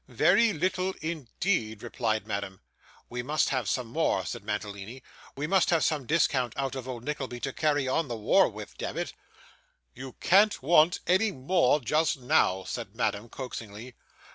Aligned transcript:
'Very 0.07 0.51
little 0.51 0.95
indeed,' 1.03 1.83
replied 1.83 2.25
Madame. 2.25 2.59
'We 3.07 3.21
must 3.21 3.49
have 3.49 3.69
some 3.69 3.85
more,' 3.85 4.25
said 4.25 4.43
Mantalini; 4.43 5.03
'we 5.35 5.45
must 5.45 5.69
have 5.69 5.83
some 5.83 6.07
discount 6.07 6.53
out 6.57 6.73
of 6.73 6.87
old 6.87 7.03
Nickleby 7.03 7.39
to 7.41 7.53
carry 7.53 7.87
on 7.87 8.07
the 8.07 8.17
war 8.17 8.49
with, 8.49 8.75
demmit.' 8.79 9.13
'You 9.93 10.13
can't 10.13 10.63
want 10.63 11.01
any 11.05 11.31
more 11.31 11.79
just 11.79 12.17
now,' 12.19 12.63
said 12.63 12.95
Madame 12.95 13.29
coaxingly. 13.29 13.93